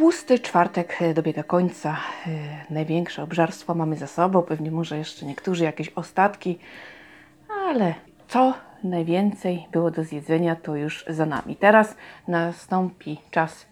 [0.00, 1.96] Tłusty czwartek dobiega końca.
[2.26, 2.30] E,
[2.74, 6.58] Największe obżarstwo mamy za sobą, pewnie może jeszcze niektórzy jakieś ostatki,
[7.66, 7.94] ale
[8.28, 11.56] co najwięcej było do zjedzenia, to już za nami.
[11.56, 11.94] Teraz
[12.28, 13.66] nastąpi czas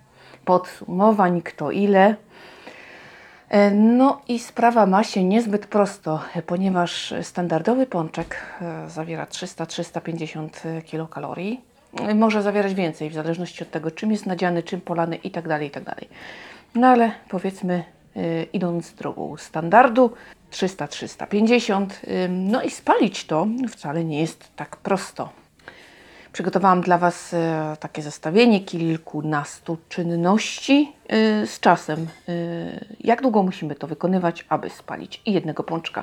[0.44, 2.14] podsumowań, kto ile.
[3.48, 11.60] E, No i sprawa ma się niezbyt prosto, ponieważ standardowy pączek e, zawiera 300-350 kilokalorii.
[12.14, 15.68] Może zawierać więcej, w zależności od tego, czym jest nadziany, czym polany i tak dalej,
[15.68, 15.84] i tak.
[16.74, 17.84] No ale powiedzmy,
[18.16, 20.10] e, idąc drogą standardu,
[20.50, 25.28] 300-350, e, no i spalić to wcale nie jest tak prosto.
[26.32, 30.92] Przygotowałam dla Was e, takie zestawienie kilkunastu czynności
[31.46, 32.06] z czasem.
[33.00, 36.02] Jak długo musimy to wykonywać, aby spalić i jednego pączka.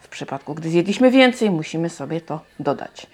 [0.00, 3.06] W przypadku, gdy zjedliśmy więcej, musimy sobie to dodać.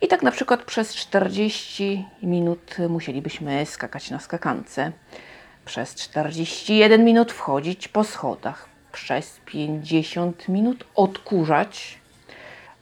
[0.00, 4.92] I tak na przykład przez 40 minut musielibyśmy skakać na skakance.
[5.64, 8.68] Przez 41 minut wchodzić po schodach.
[8.92, 11.98] Przez 50 minut odkurzać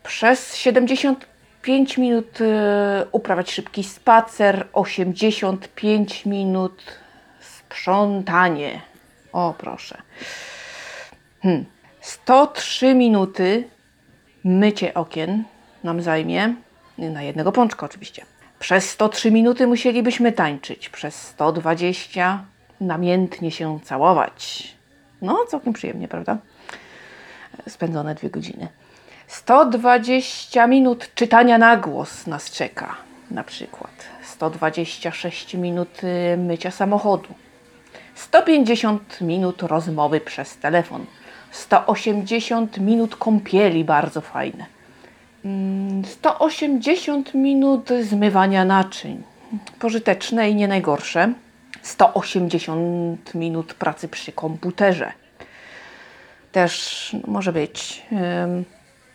[0.04, 6.82] przez 75 minut e, uprawiać szybki spacer, 85 minut
[7.40, 8.80] sprzątanie.
[9.32, 10.02] O, proszę.
[11.42, 11.64] Hmm.
[12.00, 13.68] 103 minuty
[14.44, 15.44] mycie okien
[15.84, 16.54] nam zajmie,
[16.98, 18.24] na jednego pączka oczywiście.
[18.58, 22.44] Przez 103 minuty musielibyśmy tańczyć, przez 120
[22.80, 24.74] namiętnie się całować.
[25.22, 26.38] No, całkiem przyjemnie, prawda?
[27.68, 28.68] spędzone dwie godziny.
[29.26, 32.96] 120 minut czytania na głos nas czeka,
[33.30, 33.90] na przykład.
[34.22, 37.28] 126 minut y, mycia samochodu.
[38.14, 41.06] 150 minut rozmowy przez telefon.
[41.50, 44.66] 180 minut kąpieli, bardzo fajne.
[45.44, 49.22] Mm, 180 minut zmywania naczyń.
[49.78, 51.32] Pożyteczne i nie najgorsze.
[51.82, 55.12] 180 minut pracy przy komputerze
[56.54, 58.02] też może być.
[58.12, 58.64] Ym,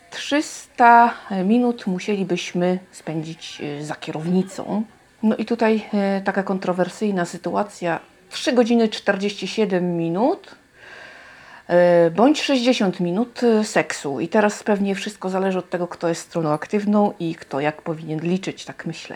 [0.09, 1.13] 300
[1.45, 4.83] minut musielibyśmy spędzić y, za kierownicą.
[5.23, 5.81] No i tutaj
[6.19, 7.99] y, taka kontrowersyjna sytuacja.
[8.29, 10.55] 3 godziny 47 minut
[12.15, 14.19] bądź 60 minut y, seksu.
[14.19, 18.19] I teraz pewnie wszystko zależy od tego, kto jest stroną aktywną i kto jak powinien
[18.19, 19.15] liczyć, tak myślę.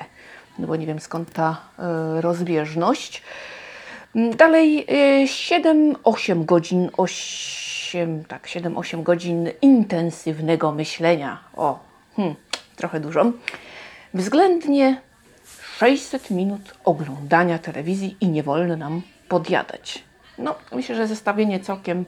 [0.59, 1.62] No bo nie wiem skąd ta
[2.18, 3.24] y, rozbieżność.
[4.16, 4.86] Mm, Dalej
[5.24, 11.40] y, 7-8 godzin, 8, tak, 7-8 godzin intensywnego myślenia.
[11.56, 11.80] O,
[12.16, 12.35] hmm,
[12.75, 13.31] trochę dużo.
[14.14, 15.02] Względnie
[15.78, 20.03] 600 minut oglądania telewizji i nie wolno nam podjadać.
[20.38, 22.06] No, myślę, że zestawienie całkiem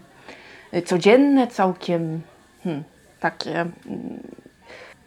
[0.82, 2.22] codzienne, całkiem
[2.64, 2.84] hmm,
[3.20, 3.74] takie mm,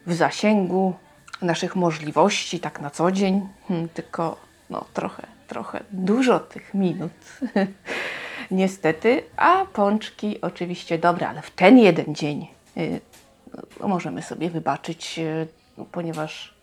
[0.05, 0.93] w zasięgu
[1.41, 4.37] naszych możliwości, tak na co dzień, hmm, tylko
[4.69, 7.11] no, trochę, trochę dużo tych minut.
[8.51, 12.47] Niestety, a pączki oczywiście dobre, ale w ten jeden dzień
[12.77, 13.01] y,
[13.79, 15.47] no, możemy sobie wybaczyć, y,
[15.77, 16.53] no, ponieważ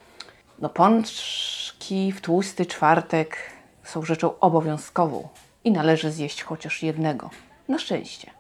[0.59, 3.37] no, pączki w tłusty czwartek
[3.85, 5.29] są rzeczą obowiązkową
[5.65, 7.31] i należy zjeść chociaż jednego.
[7.69, 8.31] Na szczęście.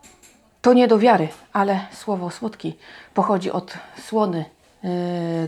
[0.66, 2.74] To nie do wiary, ale słowo słodki
[3.14, 4.44] pochodzi od słony.
[4.82, 4.90] Yy,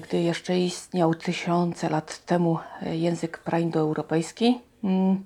[0.00, 5.24] Gdy jeszcze istniał tysiące lat temu yy, język praindoeuropejski, mm,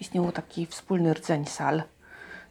[0.00, 1.82] istniał taki wspólny rdzeń sal,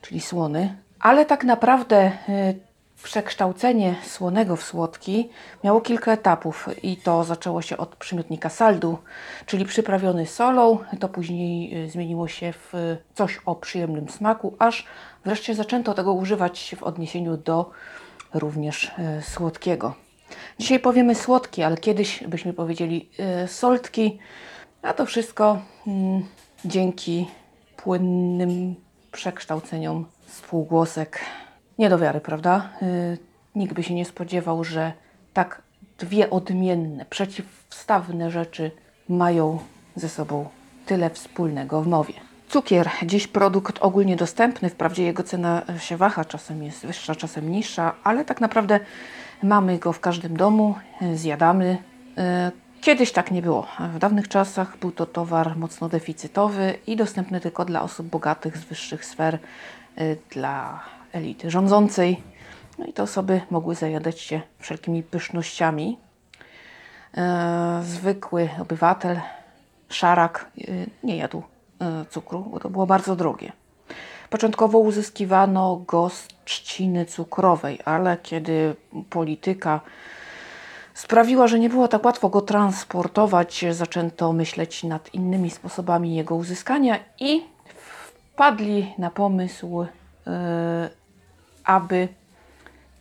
[0.02, 0.76] czyli słony.
[1.00, 2.69] Ale tak naprawdę yy,
[3.04, 5.30] przekształcenie słonego w słodki
[5.64, 8.98] miało kilka etapów i to zaczęło się od przymiotnika saldu,
[9.46, 14.86] czyli przyprawiony solą, to później y, zmieniło się w coś o przyjemnym smaku, aż
[15.26, 17.72] wreszcie zaczęto tego używać w odniesieniu do
[18.34, 19.94] również y, słodkiego.
[20.60, 23.10] Dzisiaj powiemy słodki, ale kiedyś byśmy powiedzieli
[23.44, 24.20] y, soltki,
[24.81, 26.26] a to wszystko mm,
[26.66, 27.28] dzięki
[27.78, 28.76] płynnym
[29.12, 31.19] przekształceniom spółgłosek.
[31.80, 32.70] Nie do wiary, prawda?
[32.81, 33.18] Y,
[33.56, 34.94] nikt by się nie spodziewał, że
[35.34, 35.62] tak
[36.00, 38.72] dwie odmienne, przeciwstawne rzeczy
[39.10, 39.60] mają
[39.96, 40.50] ze sobą
[40.86, 42.14] tyle wspólnego w mowie.
[42.50, 47.96] Cukier, dziś produkt ogólnie dostępny, wprawdzie jego cena się waha, czasem jest wyższa, czasem niższa,
[48.04, 48.80] ale tak naprawdę
[49.44, 51.78] mamy go w każdym domu, y, zjadamy.
[52.18, 53.68] Y, Kiedyś tak nie było.
[53.94, 58.64] W dawnych czasach był to towar mocno deficytowy i dostępny tylko dla osób bogatych z
[58.64, 59.40] wyższych sfer,
[60.30, 60.80] dla
[61.12, 62.24] elity rządzącej.
[62.80, 65.98] No i te osoby mogły zajadać się wszelkimi pysznościami.
[67.18, 69.20] E, zwykły obywatel,
[69.90, 71.44] szarak, y, nie jadł
[71.82, 73.52] e, cukru, bo to było bardzo drogie.
[74.30, 78.76] Początkowo uzyskiwano go z trzciny cukrowej, ale kiedy
[79.10, 79.82] polityka
[80.94, 87.00] sprawiła, że nie było tak łatwo go transportować, zaczęto myśleć nad innymi sposobami jego uzyskania
[87.20, 87.44] i
[88.34, 89.86] wpadli na pomysł,
[90.28, 90.90] e,
[91.69, 92.07] aby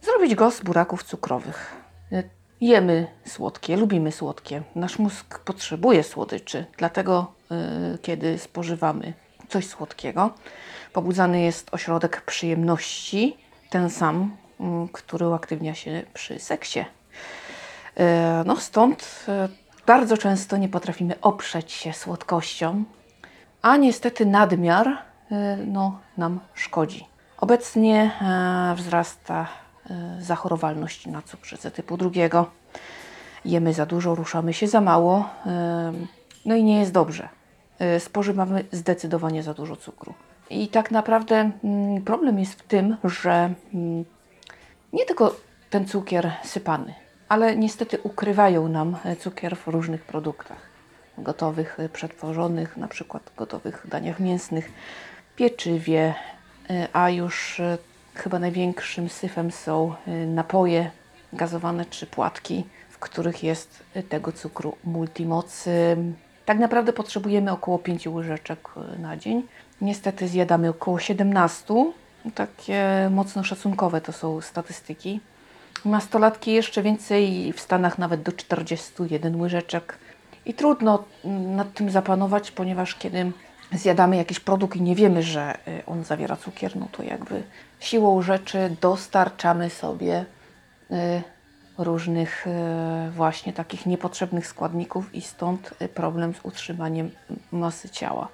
[0.02, 1.76] zrobić go z buraków cukrowych.
[2.60, 4.62] Jemy słodkie, lubimy słodkie.
[4.74, 9.12] Nasz mózg potrzebuje słodyczy, dlatego e, kiedy spożywamy
[9.48, 10.30] coś słodkiego,
[10.92, 13.36] pobudzany jest ośrodek przyjemności,
[13.70, 16.84] ten sam, mm, który uaktywnia się przy seksie.
[17.96, 19.48] E, No stąd e,
[19.86, 22.84] bardzo często nie potrafimy oprzeć się słodkościom,
[23.62, 24.98] a niestety nadmiar
[25.66, 27.07] no, nam szkodzi.
[27.40, 29.46] Obecnie e, wzrasta
[29.90, 32.50] e, zachorowalność na cukrzycę typu drugiego.
[33.44, 35.92] Jemy za dużo, ruszamy się za mało, e,
[36.46, 37.28] no i nie jest dobrze.
[37.98, 40.14] Spożywamy zdecydowanie za dużo cukru.
[40.50, 44.04] I tak naprawdę mm, problem jest w tym, że mm,
[44.92, 45.36] nie tylko
[45.70, 46.94] ten cukier sypany,
[47.28, 50.58] ale niestety ukrywają nam cukier w różnych produktach
[51.18, 54.70] gotowych, przetworzonych, na przykład gotowych daniach mięsnych,
[55.36, 56.14] pieczywie,
[56.92, 57.78] a już e,
[58.14, 60.90] chyba największym syfem są e, napoje
[61.32, 65.66] gazowane czy płatki, w których jest e, tego cukru multimoc.
[65.66, 65.96] E,
[66.44, 68.68] Tak naprawdę potrzebujemy około 5 łyżeczek
[68.98, 69.42] na dzień.
[69.80, 71.92] Niestety zjadamy około 17.
[72.34, 75.20] Takie mocno szacunkowe to są statystyki.
[75.84, 79.98] Nastolatki jeszcze więcej, w Stanach nawet do 41 łyżeczek.
[80.46, 83.32] I trudno mm, nad tym zapanować, ponieważ kiedy
[83.72, 87.42] zjadamy jakiś produkt i nie wiemy, że y, on zawiera cukier, no to jakby
[87.80, 90.24] siłą rzeczy dostarczamy sobie
[90.90, 91.22] y,
[91.78, 97.10] różnych y, właśnie takich niepotrzebnych składników i stąd problem z utrzymaniem
[97.52, 98.28] masy ciała.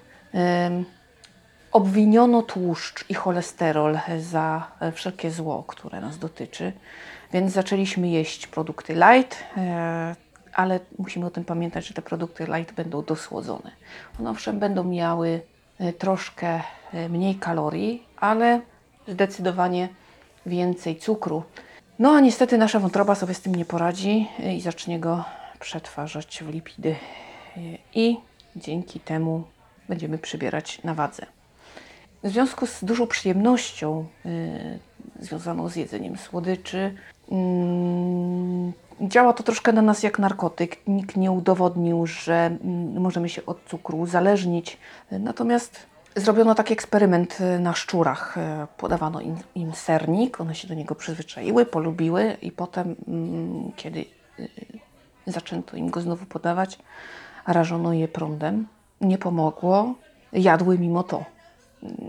[1.75, 6.73] Obwiniono tłuszcz i cholesterol za e, wszelkie zło, które nas dotyczy,
[7.33, 10.15] więc zaczęliśmy jeść produkty light, e,
[10.55, 13.71] ale musimy o tym pamiętać, że te produkty light będą dosłodzone.
[14.19, 15.41] One owszem będą miały
[15.79, 16.61] e, troszkę
[16.93, 18.61] e, mniej kalorii, ale
[19.07, 19.89] zdecydowanie
[20.45, 21.43] więcej cukru.
[21.99, 25.23] No a niestety nasza wątroba sobie z tym nie poradzi e, i zacznie go
[25.59, 26.95] przetwarzać w lipidy.
[27.93, 28.17] I
[28.55, 29.43] dzięki temu
[29.89, 31.25] będziemy przybierać na wadze.
[32.23, 34.79] W związku z dużą przyjemnością y,
[35.19, 36.95] związaną z jedzeniem słodyczy,
[37.31, 40.87] mm, działa to troszkę na nas jak narkotyk.
[40.87, 44.77] Nikt nie udowodnił, że mm, możemy się od cukru uzależnić.
[45.11, 48.37] Natomiast zrobiono taki eksperyment y, na szczurach.
[48.37, 48.41] Y,
[48.77, 54.05] Podawano im, im sernik, one się do niego przyzwyczaiły, polubiły i potem, mm, kiedy
[54.39, 54.49] y,
[55.27, 56.79] zaczęto im go znowu podawać,
[57.47, 58.67] rażono je prądem.
[59.01, 59.93] Nie pomogło,
[60.33, 61.34] jadły mimo to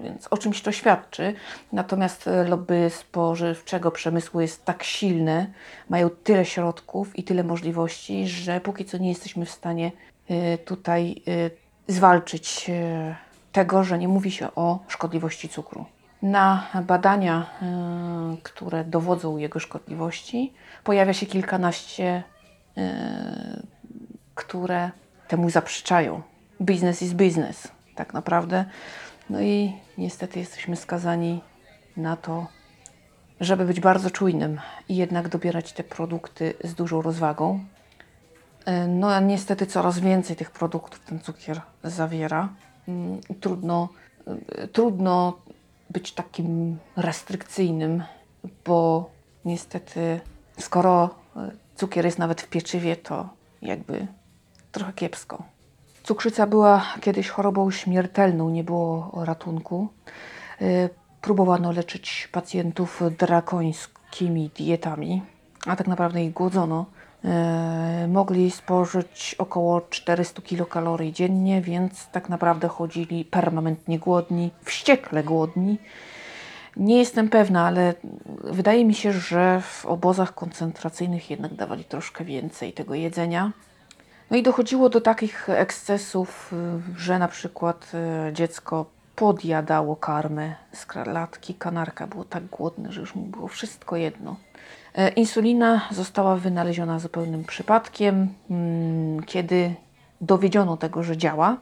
[0.03, 1.35] więc o czymś to świadczy.
[1.73, 5.47] Natomiast lobby spożywczego przemysłu jest tak silne,
[5.89, 9.93] mają tyle środków i tyle możliwości, że póki co nie jesteśmy w stanie
[10.29, 13.17] e, tutaj e, zwalczyć e,
[13.53, 15.85] tego, że nie mówi się o szkodliwości cukru.
[16.23, 17.47] Na badania,
[18.43, 20.53] które dowodzą jego szkodliwości,
[20.85, 22.23] pojawia się kilkanaście,
[24.35, 24.91] które
[25.29, 26.23] temu zaprzeczają.
[26.61, 28.65] Business is business, tak naprawdę.
[29.31, 31.41] No i niestety jesteśmy skazani
[31.97, 32.47] na to,
[33.41, 37.65] żeby być bardzo czujnym i jednak dobierać te produkty z dużą rozwagą.
[38.65, 42.49] E, No a niestety coraz więcej tych produktów ten cukier zawiera.
[42.89, 43.89] Mm, Trudno,
[44.27, 45.39] e, trudno
[45.91, 48.03] być takim restrykcyjnym,
[48.65, 49.11] bo
[49.45, 50.21] niestety
[50.59, 53.29] skoro e, cukier jest nawet w pieczywie, to
[53.63, 54.07] jakby
[54.73, 55.56] trochę kiepsko.
[56.07, 59.89] Cukrzyca była kiedyś chorobą śmiertelną, nie było ratunku.
[60.63, 60.89] Y,
[61.21, 65.23] Próbowano leczyć pacjentów drakońskimi dietami,
[65.67, 66.87] a tak naprawdę ich głodzono.
[68.05, 75.79] Y, Mogli spożyć około 400 kilokalorii dziennie, więc tak naprawdę chodzili permanentnie głodni, wściekle głodni.
[76.77, 77.95] Nie jestem pewna, ale
[78.45, 83.53] wydaje mi się, że w obozach koncentracyjnych jednak dawali troszkę więcej tego jedzenia.
[84.31, 86.53] No i dochodziło do takich ekscesów,
[86.97, 87.93] y, że na przykład
[88.29, 91.55] y, dziecko podjadało karmę z latki.
[91.55, 94.37] Kanarka było tak głodne, że już mu było wszystko jedno.
[94.95, 99.75] E, Insulina została wynaleziona zupełnym przypadkiem, mm, kiedy
[100.21, 101.57] dowiedziono tego, że działa.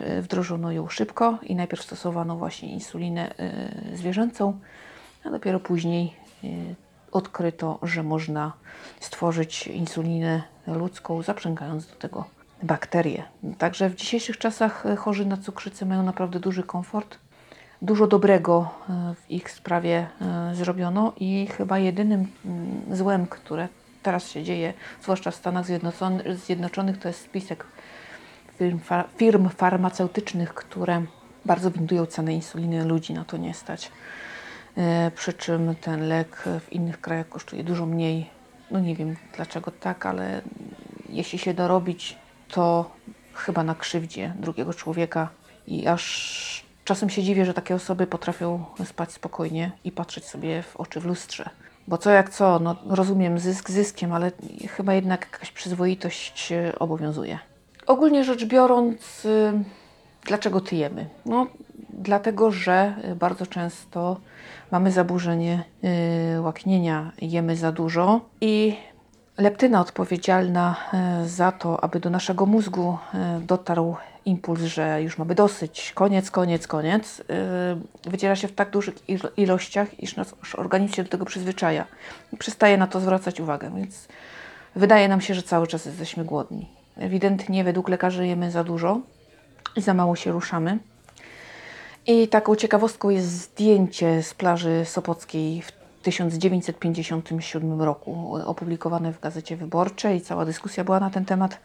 [0.00, 4.58] e, Wdrożono ją szybko i najpierw stosowano właśnie insulinę e, zwierzęcą,
[5.24, 6.16] a dopiero później
[7.14, 8.52] odkryto, że można
[9.00, 12.24] stworzyć insulinę ludzką, zaprzęgając do tego
[12.62, 13.22] bakterie.
[13.58, 17.18] Także w dzisiejszych czasach e, chorzy na cukrzycę mają naprawdę duży komfort.
[17.82, 23.68] Dużo dobrego e, w ich sprawie e, zrobiono i chyba jedynym mm, złem, które
[24.02, 27.66] teraz się dzieje, zwłaszcza w Stanach Zjednoczony- Zjednoczonych, to jest spisek
[28.58, 28.80] firm,
[29.16, 31.02] firm farmaceutycznych, które
[31.44, 33.90] bardzo windują cenę insuliny, ludzi na to nie stać.
[34.76, 38.30] E, Przy czym ten lek w innych krajach kosztuje dużo mniej.
[38.70, 40.42] No nie wiem dlaczego tak, ale
[41.08, 42.90] jeśli się dorobić, to
[43.34, 45.28] chyba na krzywdzie drugiego człowieka
[45.66, 50.76] i aż czasem się dziwię, że takie osoby potrafią spać spokojnie i patrzeć sobie w
[50.76, 51.50] oczy w lustrze.
[51.88, 54.32] Bo co jak co, no rozumiem zysk zyskiem, ale
[54.68, 57.38] chyba jednak jakaś przyzwoitość e, obowiązuje.
[57.86, 59.52] Ogólnie rzecz biorąc, y,
[60.26, 61.08] dlaczego tyjemy?
[61.26, 61.46] No,
[62.04, 64.16] dlatego, że y, bardzo często
[64.70, 65.64] mamy zaburzenie
[66.36, 68.76] y, łaknienia, jemy za dużo i
[69.38, 70.76] leptyna odpowiedzialna
[71.24, 72.98] y, za to, aby do naszego mózgu
[73.40, 77.22] dotarł impuls, że już mamy dosyć, koniec, koniec, koniec,
[78.04, 81.86] wydziela się w tak dużych il- ilościach, iż nasz organizm się do tego przyzwyczaja
[82.32, 84.08] i przestaje na to zwracać uwagę, więc
[84.76, 86.68] wydaje nam się, że cały czas jesteśmy głodni.
[86.96, 89.00] Ewidentnie według lekarzy jemy za dużo
[89.76, 90.78] i za mało się ruszamy.
[92.06, 100.20] I taką ciekawostką jest zdjęcie z plaży Sopockiej w 1957 roku, opublikowane w Gazecie Wyborczej.
[100.20, 101.58] Cała dyskusja była na ten temat.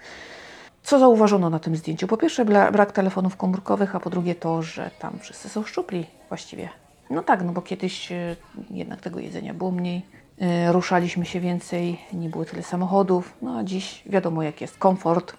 [0.84, 2.08] Co zauważono na tym zdjęciu?
[2.08, 6.70] Po pierwsze brak telefonów komórkowych, a po drugie to, że tam wszyscy są szczupli właściwie.
[7.10, 8.36] No tak, no bo kiedyś e,
[8.72, 10.06] jednak tego jedzenia było mniej,
[10.42, 15.34] e, ruszaliśmy się więcej, nie było tyle samochodów, no a dziś wiadomo jak jest komfort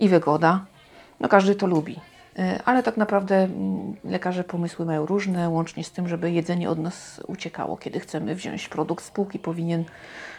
[0.00, 0.64] i wygoda.
[1.20, 2.09] No każdy to lubi.
[2.38, 6.78] E, Ale tak naprawdę mm, lekarze pomysły mają różne, łącznie z tym, żeby jedzenie od
[6.78, 7.76] nas uciekało.
[7.76, 9.84] Kiedy chcemy wziąć produkt z półki, powinien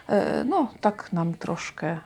[0.09, 1.97] e, no tak nam troszkę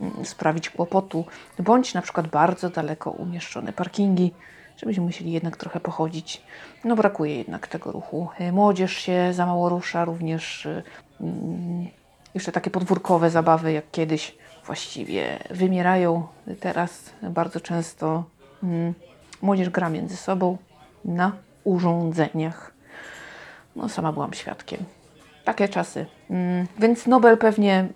[0.00, 1.24] mm, sprawić kłopotu,
[1.58, 4.34] bądź na przykład bardzo daleko umieszczone parkingi,
[4.76, 6.42] żebyśmy musieli jednak trochę pochodzić.
[6.84, 8.28] No brakuje jednak tego ruchu.
[8.38, 10.68] E, Młodzież się za mało rusza, również
[11.20, 11.86] mm,
[12.34, 16.26] jeszcze takie podwórkowe zabawy jak kiedyś właściwie wymierają.
[16.60, 18.24] Teraz bardzo często
[19.42, 20.56] młodzież gra między sobą
[21.04, 21.32] na
[21.64, 22.72] urządzeniach.
[23.76, 24.80] No, sama byłam świadkiem.
[25.44, 26.06] Takie czasy.
[26.30, 27.88] Mm, Więc Nobel pewnie mm,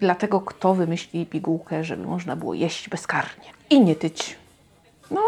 [0.00, 4.36] dla tego, kto wymyśli pigułkę, żeby można było jeść bezkarnie i nie tyć.
[5.10, 5.20] No,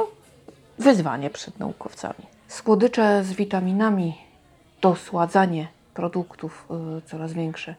[0.78, 2.26] wyzwanie przed naukowcami.
[2.48, 4.18] Słodycze z witaminami,
[4.80, 7.74] dosładzanie produktów y, coraz większe,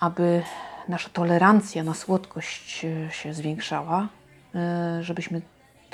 [0.00, 0.42] aby
[0.88, 4.08] nasza tolerancja na słodkość y, się zwiększała,
[5.00, 5.40] y, żebyśmy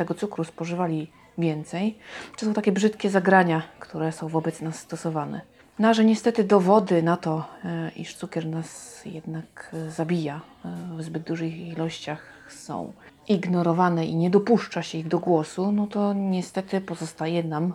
[0.00, 1.98] tego cukru spożywali więcej.
[2.38, 5.40] To są takie brzydkie zagrania, które są wobec nas stosowane.
[5.78, 10.96] No, a że niestety dowody na to, e, iż cukier nas jednak e, zabija e,
[10.96, 12.92] w zbyt dużych ilościach są
[13.28, 17.74] ignorowane i nie dopuszcza się ich do głosu, no to niestety pozostaje nam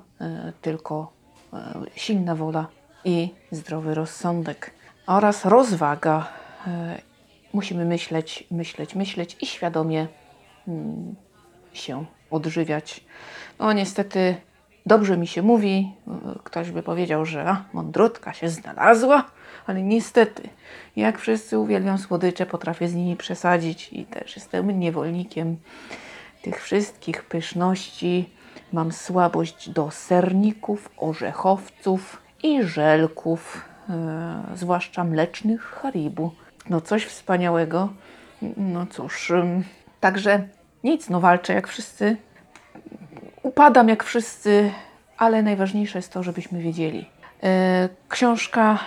[0.62, 1.12] tylko
[1.96, 2.68] silna wola
[3.06, 4.72] i zdrowy rozsądek
[5.08, 6.28] oraz rozwaga.
[7.54, 10.08] Musimy myśleć, myśleć, myśleć i świadomie
[10.68, 11.16] mm,
[11.74, 13.04] się odżywiać.
[13.60, 14.36] No niestety
[14.86, 15.94] dobrze mi się mówi,
[16.44, 19.26] ktoś by powiedział, że a, mądrutka się znalazła,
[19.68, 20.50] ale niestety,
[20.96, 25.58] jak wszyscy uwielbiam słodycze, potrafię z nimi przesadzić i też jestem niewolnikiem
[26.42, 28.30] tych wszystkich pyszności.
[28.74, 36.32] Mam słabość do serników, orzechowców i żelków, e, zwłaszcza mlecznych Haribu.
[36.70, 37.90] No coś wspaniałego.
[38.58, 39.64] No cóż, ym,
[40.00, 40.48] także
[40.86, 42.18] nic, no walczę jak wszyscy,
[43.44, 44.72] upadam jak wszyscy,
[45.18, 47.10] ale najważniejsze jest to, żebyśmy wiedzieli.
[47.44, 48.80] E, Książka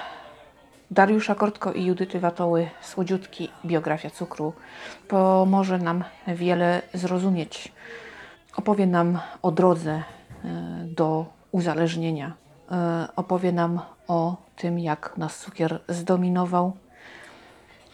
[0.91, 4.53] Dariusza Kortko i Judyty Watoły Słodziutki Biografia cukru
[5.09, 7.73] pomoże nam wiele zrozumieć.
[8.57, 10.03] Opowie nam o drodze e,
[10.85, 12.33] do uzależnienia.
[12.71, 16.77] E, Opowie nam o tym, jak nas cukier zdominował,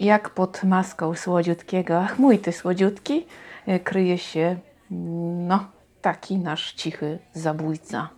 [0.01, 3.27] jak pod maską słodziutkiego, ach mój ty słodziutki,
[3.67, 4.57] e, kryje się
[4.91, 5.65] mm, no,
[6.03, 8.09] taki nasz cichy zabójca.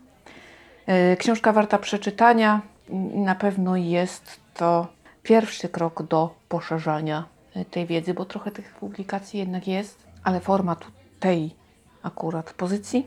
[0.87, 2.61] E, Książka warta przeczytania.
[2.90, 4.87] Mm, Na pewno jest to
[5.23, 10.76] pierwszy krok do poszerzania e, tej wiedzy, bo trochę tych publikacji jednak jest, ale forma
[11.21, 11.54] tej
[12.02, 13.06] akurat pozycji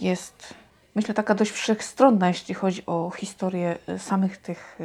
[0.00, 0.54] jest,
[0.94, 4.78] myślę, taka dość wszechstronna, jeśli chodzi o historię samych tych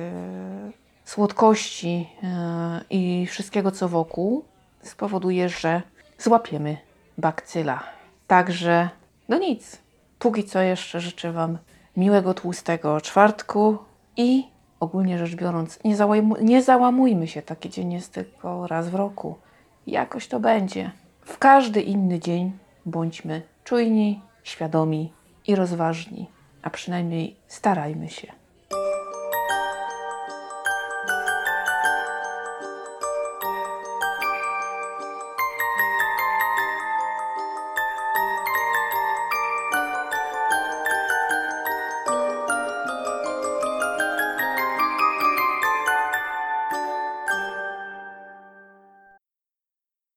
[1.05, 4.45] słodkości e, i wszystkiego, co wokół,
[4.81, 5.81] spowoduje, że
[6.17, 6.77] złapiemy
[7.17, 7.83] bakcyla.
[8.27, 8.89] Także,
[9.29, 9.77] no nic.
[10.19, 11.57] Póki co jeszcze życzę Wam
[11.97, 13.77] miłego, tłustego czwartku
[14.17, 14.47] i
[14.79, 17.41] ogólnie rzecz biorąc, nie, załajmu- nie załamujmy się.
[17.41, 19.35] Taki dzień jest tylko raz w roku.
[19.87, 20.91] Jakoś to będzie.
[21.21, 22.51] W każdy inny dzień
[22.85, 25.13] bądźmy czujni, świadomi
[25.47, 26.29] i rozważni,
[26.61, 28.44] a przynajmniej starajmy się.